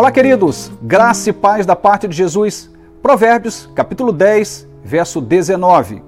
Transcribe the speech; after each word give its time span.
Olá, 0.00 0.10
queridos, 0.10 0.72
graça 0.80 1.28
e 1.28 1.32
paz 1.34 1.66
da 1.66 1.76
parte 1.76 2.08
de 2.08 2.16
Jesus. 2.16 2.70
Provérbios, 3.02 3.68
capítulo 3.74 4.12
10, 4.12 4.66
verso 4.82 5.20
19. 5.20 6.02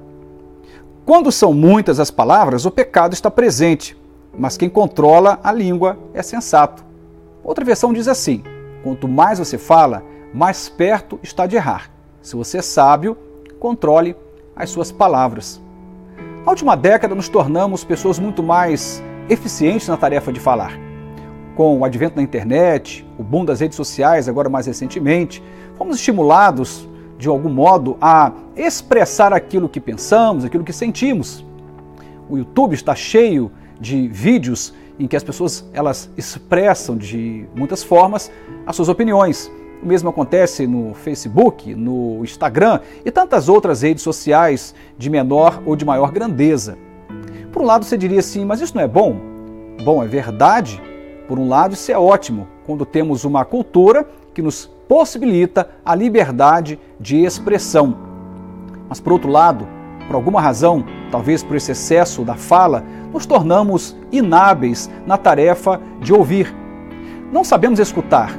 Quando 1.05 1.31
são 1.31 1.53
muitas 1.53 2.01
as 2.01 2.11
palavras, 2.11 2.65
o 2.65 2.71
pecado 2.71 3.13
está 3.13 3.31
presente, 3.31 3.95
mas 4.35 4.57
quem 4.57 4.71
controla 4.71 5.39
a 5.45 5.53
língua 5.53 5.99
é 6.15 6.23
sensato. 6.23 6.83
Outra 7.45 7.67
versão 7.67 7.93
diz 7.93 8.09
assim: 8.09 8.43
quanto 8.83 9.07
mais 9.07 9.39
você 9.39 9.59
fala, 9.59 10.03
mais 10.33 10.71
perto 10.71 11.21
está 11.23 11.47
de 11.47 11.57
errar. 11.57 11.91
Se 12.23 12.35
você 12.35 12.61
é 12.61 12.63
sábio, 12.63 13.15
controle 13.61 14.17
as 14.57 14.71
suas 14.71 14.91
palavras. 14.91 15.61
Na 16.47 16.51
última 16.51 16.75
década, 16.79 17.15
nos 17.15 17.29
tornamos 17.29 17.85
pessoas 17.85 18.19
muito 18.19 18.43
mais 18.43 19.03
eficientes 19.29 19.87
na 19.87 19.99
tarefa 19.99 20.33
de 20.33 20.41
falar. 20.41 20.92
Com 21.55 21.79
o 21.79 21.85
advento 21.85 22.17
da 22.17 22.23
internet, 22.23 23.07
o 23.19 23.23
boom 23.23 23.45
das 23.45 23.61
redes 23.61 23.77
sociais, 23.77 24.29
agora 24.29 24.49
mais 24.49 24.67
recentemente, 24.67 25.43
fomos 25.77 25.97
estimulados, 25.97 26.89
de 27.19 27.29
algum 27.29 27.51
modo, 27.51 27.97
a 28.01 28.33
expressar 28.57 29.33
aquilo 29.33 29.69
que 29.69 29.81
pensamos, 29.81 30.45
aquilo 30.45 30.65
que 30.65 30.73
sentimos. 30.73 31.45
O 32.29 32.39
YouTube 32.39 32.75
está 32.75 32.95
cheio 32.95 33.51
de 33.79 34.09
vídeos 34.09 34.73
em 34.99 35.07
que 35.07 35.17
as 35.17 35.23
pessoas 35.23 35.69
elas 35.73 36.11
expressam 36.17 36.97
de 36.97 37.47
muitas 37.55 37.83
formas 37.83 38.31
as 38.67 38.75
suas 38.75 38.89
opiniões. 38.89 39.51
O 39.83 39.87
mesmo 39.87 40.09
acontece 40.09 40.67
no 40.67 40.95
Facebook, 40.95 41.75
no 41.75 42.23
Instagram 42.23 42.81
e 43.05 43.11
tantas 43.11 43.49
outras 43.49 43.83
redes 43.83 44.03
sociais 44.03 44.75
de 44.97 45.11
menor 45.11 45.61
ou 45.67 45.75
de 45.75 45.85
maior 45.85 46.13
grandeza. 46.13 46.79
Por 47.51 47.61
um 47.61 47.67
lado, 47.67 47.85
você 47.85 47.99
diria 47.99 48.21
assim, 48.21 48.45
mas 48.45 48.61
isso 48.61 48.75
não 48.75 48.83
é 48.83 48.89
bom? 48.89 49.17
Bom, 49.85 50.03
é 50.03 50.07
verdade. 50.07 50.81
Por 51.29 51.39
um 51.39 51.49
lado, 51.49 51.75
isso 51.75 51.91
é 51.91 51.99
ótimo, 51.99 52.49
quando 52.67 52.85
temos 52.85 53.25
uma 53.25 53.45
cultura 53.45 54.09
que 54.35 54.43
nos 54.43 54.67
possibilita 54.89 55.69
a 55.85 55.95
liberdade 55.95 56.79
de 56.99 57.25
expressão. 57.25 57.97
Mas, 58.89 59.01
por 59.01 59.13
outro 59.13 59.31
lado, 59.31 59.67
por 60.07 60.17
alguma 60.17 60.41
razão, 60.41 60.85
talvez 61.11 61.43
por 61.43 61.57
esse 61.57 61.73
excesso 61.73 62.25
da 62.25 62.35
fala, 62.35 62.85
nos 63.13 63.27
tornamos 63.27 63.97
inábeis 64.11 64.91
na 65.07 65.17
tarefa 65.17 65.81
de 66.01 66.13
ouvir. 66.13 66.55
Não 67.33 67.45
sabemos 67.45 67.79
escutar, 67.79 68.37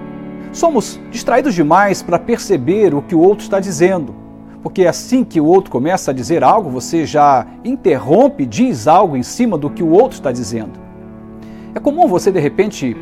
Somos 0.53 0.99
distraídos 1.09 1.55
demais 1.55 2.03
para 2.03 2.19
perceber 2.19 2.93
o 2.93 3.01
que 3.01 3.15
o 3.15 3.19
outro 3.19 3.43
está 3.43 3.59
dizendo, 3.59 4.13
porque 4.61 4.85
assim 4.85 5.23
que 5.23 5.41
o 5.41 5.45
outro 5.45 5.71
começa 5.71 6.11
a 6.11 6.13
dizer 6.13 6.43
algo, 6.43 6.69
você 6.69 7.07
já 7.07 7.47
interrompe, 7.65 8.45
diz 8.45 8.87
algo 8.87 9.17
em 9.17 9.23
cima 9.23 9.57
do 9.57 9.67
que 9.67 9.81
o 9.81 9.89
outro 9.89 10.11
está 10.11 10.31
dizendo. 10.31 10.79
É 11.75 11.79
comum 11.79 12.07
você 12.07 12.31
de 12.31 12.39
repente 12.39 12.95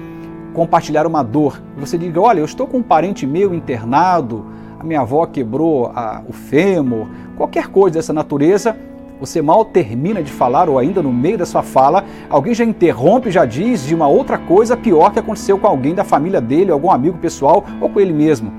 compartilhar 0.53 1.05
uma 1.05 1.23
dor. 1.23 1.61
Você 1.77 1.97
diga: 1.97 2.21
Olha, 2.21 2.39
eu 2.39 2.45
estou 2.45 2.65
com 2.65 2.77
um 2.77 2.83
parente 2.83 3.27
meu 3.27 3.53
internado, 3.53 4.45
a 4.79 4.83
minha 4.83 5.01
avó 5.01 5.25
quebrou 5.25 5.87
a, 5.87 6.21
o 6.27 6.31
fêmur, 6.31 7.07
qualquer 7.35 7.67
coisa 7.67 7.99
dessa 7.99 8.13
natureza 8.13 8.75
você 9.21 9.39
mal 9.39 9.63
termina 9.63 10.23
de 10.23 10.31
falar 10.31 10.67
ou 10.67 10.79
ainda 10.79 10.99
no 11.03 11.13
meio 11.13 11.37
da 11.37 11.45
sua 11.45 11.61
fala, 11.61 12.03
alguém 12.27 12.55
já 12.55 12.65
interrompe, 12.65 13.29
já 13.29 13.45
diz 13.45 13.85
de 13.85 13.93
uma 13.93 14.07
outra 14.07 14.35
coisa 14.39 14.75
pior 14.75 15.11
que 15.13 15.19
aconteceu 15.19 15.59
com 15.59 15.67
alguém 15.67 15.93
da 15.93 16.03
família 16.03 16.41
dele, 16.41 16.71
algum 16.71 16.89
amigo 16.89 17.19
pessoal 17.19 17.63
ou 17.79 17.87
com 17.87 17.99
ele 17.99 18.11
mesmo. 18.11 18.51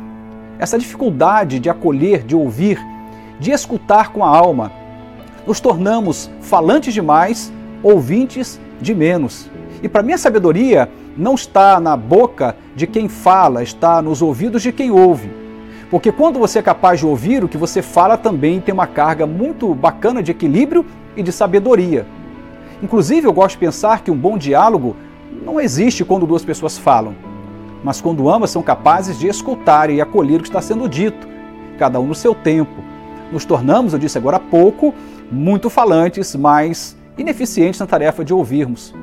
Essa 0.61 0.79
dificuldade 0.79 1.59
de 1.59 1.69
acolher, 1.69 2.23
de 2.23 2.37
ouvir, 2.37 2.79
de 3.41 3.51
escutar 3.51 4.13
com 4.13 4.25
a 4.25 4.29
alma, 4.29 4.71
nos 5.45 5.59
tornamos 5.59 6.31
falantes 6.41 6.95
demais, 6.95 7.53
ouvintes 7.83 8.61
de 8.81 8.95
menos. 8.95 9.51
E 9.83 9.89
para 9.89 10.03
mim 10.03 10.13
a 10.13 10.19
sabedoria 10.19 10.89
não 11.17 11.35
está 11.35 11.81
na 11.81 11.97
boca 11.97 12.57
de 12.75 12.87
quem 12.87 13.09
fala, 13.09 13.63
está 13.63 14.01
nos 14.01 14.23
ouvidos 14.23 14.63
de 14.63 14.73
quem 14.73 14.91
ouve. 14.91 15.31
Porque 15.91 16.13
quando 16.13 16.39
você 16.39 16.61
é 16.61 16.63
capaz 16.63 17.01
de 17.01 17.07
ouvir, 17.07 17.45
o 17.45 17.49
que 17.49 17.59
você 17.59 17.83
fala 17.83 18.17
também 18.17 18.61
tem 18.61 18.73
uma 18.73 18.87
carga 18.87 19.27
muito 19.27 19.75
bacana 19.75 20.23
de 20.23 20.31
equilíbrio 20.31 20.87
e 21.17 21.23
de 21.23 21.33
sabedoria. 21.33 22.07
Inclusive, 22.83 23.27
eu 23.27 23.33
gosto 23.33 23.53
de 23.53 23.59
pensar 23.59 24.03
que 24.03 24.11
um 24.11 24.17
bom 24.17 24.39
diálogo 24.39 24.97
não 25.45 25.61
existe 25.61 26.05
quando 26.05 26.27
duas 26.27 26.45
pessoas 26.45 26.79
falam, 26.79 27.15
mas 27.85 28.01
quando 28.01 28.29
ambas 28.31 28.51
são 28.51 28.63
capazes 28.63 29.19
de 29.19 29.27
escutar 29.27 29.91
e 29.91 30.01
acolher 30.01 30.41
o 30.41 30.43
que 30.43 30.49
está 30.49 30.63
sendo 30.63 30.89
dito, 30.89 31.29
cada 31.79 32.01
um 32.01 32.07
no 32.07 32.15
seu 32.15 32.35
tempo. 32.35 32.83
Nos 33.31 33.45
tornamos, 33.45 33.93
eu 33.93 33.99
disse 33.99 34.17
agora 34.17 34.37
há 34.37 34.41
pouco, 34.41 34.95
muito 35.31 35.69
falantes, 35.69 36.35
mas 36.37 36.97
ineficientes 37.19 37.81
na 37.81 37.87
tarefa 37.87 38.25
de 38.25 38.33
ouvirmos. 38.33 38.95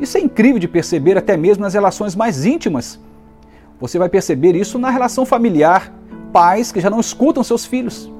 Isso 0.00 0.16
é 0.16 0.20
incrível 0.20 0.58
de 0.58 0.66
perceber 0.66 1.18
até 1.18 1.36
mesmo 1.36 1.62
nas 1.62 1.74
relações 1.74 2.16
mais 2.16 2.46
íntimas. 2.46 2.98
Você 3.78 3.98
vai 3.98 4.08
perceber 4.08 4.56
isso 4.56 4.78
na 4.78 4.88
relação 4.88 5.26
familiar, 5.26 5.92
pais 6.32 6.72
que 6.72 6.80
já 6.80 6.88
não 6.88 7.00
escutam 7.00 7.44
seus 7.44 7.66
filhos. 7.66 8.10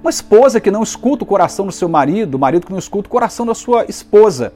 Uma 0.00 0.10
esposa 0.10 0.60
que 0.60 0.70
não 0.70 0.84
escuta 0.84 1.24
o 1.24 1.26
coração 1.26 1.66
do 1.66 1.72
seu 1.72 1.88
marido, 1.88 2.36
o 2.36 2.38
marido 2.38 2.66
que 2.66 2.72
não 2.72 2.78
escuta 2.78 3.08
o 3.08 3.10
coração 3.10 3.44
da 3.44 3.54
sua 3.54 3.84
esposa. 3.88 4.52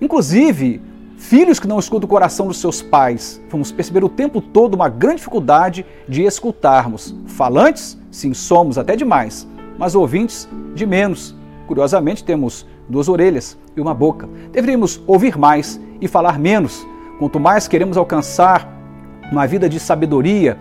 Inclusive, 0.00 0.82
filhos 1.16 1.60
que 1.60 1.68
não 1.68 1.78
escutam 1.78 2.06
o 2.06 2.10
coração 2.10 2.48
dos 2.48 2.58
seus 2.58 2.82
pais. 2.82 3.40
Vamos 3.48 3.70
perceber 3.70 4.02
o 4.02 4.08
tempo 4.08 4.40
todo 4.40 4.74
uma 4.74 4.88
grande 4.88 5.18
dificuldade 5.18 5.86
de 6.08 6.22
escutarmos. 6.22 7.14
Falantes, 7.26 7.96
sim, 8.10 8.34
somos 8.34 8.78
até 8.78 8.96
demais, 8.96 9.46
mas 9.78 9.94
ouvintes, 9.94 10.48
de 10.74 10.84
menos. 10.84 11.36
Curiosamente, 11.68 12.24
temos 12.24 12.66
duas 12.88 13.08
orelhas 13.08 13.56
e 13.76 13.80
uma 13.80 13.94
boca. 13.94 14.28
Deveríamos 14.52 15.02
ouvir 15.06 15.38
mais 15.38 15.80
e 16.00 16.08
falar 16.08 16.38
menos. 16.38 16.86
Quanto 17.18 17.40
mais 17.40 17.66
queremos 17.66 17.96
alcançar 17.96 18.68
uma 19.30 19.46
vida 19.46 19.68
de 19.68 19.80
sabedoria, 19.80 20.58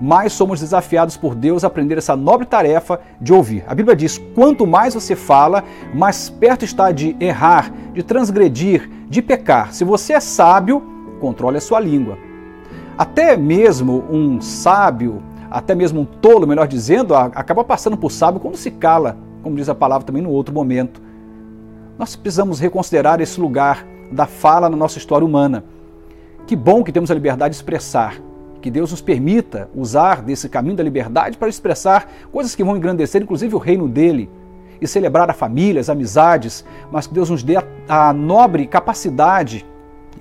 mais 0.00 0.32
somos 0.32 0.60
desafiados 0.60 1.16
por 1.16 1.34
Deus 1.34 1.64
a 1.64 1.66
aprender 1.66 1.98
essa 1.98 2.14
nobre 2.14 2.46
tarefa 2.46 3.00
de 3.20 3.32
ouvir. 3.32 3.64
A 3.66 3.74
Bíblia 3.74 3.96
diz: 3.96 4.18
quanto 4.34 4.66
mais 4.66 4.94
você 4.94 5.16
fala, 5.16 5.64
mais 5.94 6.28
perto 6.28 6.64
está 6.64 6.92
de 6.92 7.16
errar, 7.18 7.72
de 7.92 8.02
transgredir, 8.02 8.88
de 9.08 9.22
pecar. 9.22 9.72
Se 9.72 9.84
você 9.84 10.12
é 10.12 10.20
sábio, 10.20 10.82
controle 11.20 11.56
a 11.56 11.60
sua 11.60 11.80
língua. 11.80 12.18
Até 12.98 13.36
mesmo 13.36 14.04
um 14.10 14.40
sábio, 14.40 15.22
até 15.50 15.74
mesmo 15.74 16.00
um 16.00 16.04
tolo, 16.04 16.46
melhor 16.46 16.66
dizendo, 16.66 17.14
acaba 17.14 17.64
passando 17.64 17.96
por 17.96 18.10
sábio 18.10 18.40
quando 18.40 18.56
se 18.56 18.70
cala, 18.70 19.16
como 19.42 19.56
diz 19.56 19.68
a 19.68 19.74
palavra 19.74 20.06
também 20.06 20.22
no 20.22 20.30
outro 20.30 20.54
momento. 20.54 21.00
Nós 21.98 22.14
precisamos 22.14 22.60
reconsiderar 22.60 23.20
esse 23.20 23.40
lugar 23.40 23.86
da 24.12 24.26
fala 24.26 24.68
na 24.68 24.76
nossa 24.76 24.98
história 24.98 25.26
humana. 25.26 25.64
Que 26.46 26.54
bom 26.54 26.84
que 26.84 26.92
temos 26.92 27.10
a 27.10 27.14
liberdade 27.14 27.52
de 27.52 27.56
expressar, 27.56 28.20
que 28.60 28.70
Deus 28.70 28.90
nos 28.90 29.00
permita 29.00 29.70
usar 29.74 30.20
desse 30.20 30.48
caminho 30.48 30.76
da 30.76 30.82
liberdade 30.82 31.38
para 31.38 31.48
expressar 31.48 32.08
coisas 32.30 32.54
que 32.54 32.62
vão 32.62 32.76
engrandecer, 32.76 33.22
inclusive, 33.22 33.54
o 33.54 33.58
reino 33.58 33.88
dele 33.88 34.28
e 34.78 34.86
celebrar 34.86 35.30
a 35.30 35.32
família, 35.32 35.80
as 35.80 35.88
amizades, 35.88 36.64
mas 36.92 37.06
que 37.06 37.14
Deus 37.14 37.30
nos 37.30 37.42
dê 37.42 37.56
a, 37.56 37.64
a 37.88 38.12
nobre 38.12 38.66
capacidade, 38.66 39.64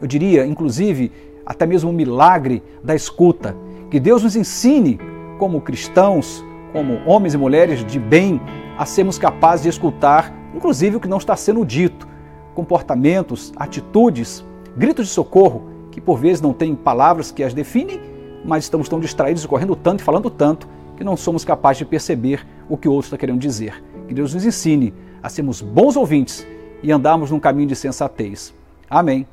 eu 0.01 0.07
diria, 0.07 0.45
inclusive, 0.45 1.11
até 1.45 1.65
mesmo 1.65 1.89
o 1.89 1.93
milagre 1.93 2.63
da 2.81 2.95
escuta. 2.95 3.55
Que 3.91 3.99
Deus 3.99 4.23
nos 4.23 4.35
ensine, 4.35 4.97
como 5.37 5.59
cristãos, 5.59 6.43
como 6.71 7.01
homens 7.05 7.33
e 7.33 7.37
mulheres 7.37 7.85
de 7.85 7.99
bem, 7.99 8.39
a 8.77 8.85
sermos 8.85 9.17
capazes 9.17 9.63
de 9.63 9.69
escutar, 9.69 10.33
inclusive, 10.55 10.95
o 10.95 10.99
que 10.99 11.07
não 11.07 11.17
está 11.17 11.35
sendo 11.35 11.65
dito, 11.65 12.07
comportamentos, 12.53 13.53
atitudes, 13.55 14.43
gritos 14.77 15.07
de 15.07 15.13
socorro, 15.13 15.69
que 15.91 16.01
por 16.01 16.17
vezes 16.17 16.41
não 16.41 16.53
têm 16.53 16.73
palavras 16.75 17.31
que 17.31 17.43
as 17.43 17.53
definem 17.53 18.15
mas 18.45 18.65
estamos 18.65 18.87
tão 18.87 18.99
distraídos 18.99 19.45
correndo 19.45 19.75
tanto 19.75 20.01
e 20.01 20.03
falando 20.03 20.29
tanto 20.29 20.67
que 20.95 21.03
não 21.03 21.17
somos 21.17 21.43
capazes 21.43 21.79
de 21.79 21.85
perceber 21.85 22.45
o 22.69 22.77
que 22.77 22.87
o 22.87 22.91
outro 22.91 23.07
está 23.07 23.17
querendo 23.17 23.39
dizer. 23.39 23.83
Que 24.07 24.13
Deus 24.13 24.33
nos 24.33 24.45
ensine 24.45 24.93
a 25.21 25.27
sermos 25.27 25.61
bons 25.61 25.97
ouvintes 25.97 26.45
e 26.81 26.91
andarmos 26.91 27.31
num 27.31 27.39
caminho 27.39 27.67
de 27.67 27.75
sensatez. 27.75 28.53
Amém. 28.89 29.27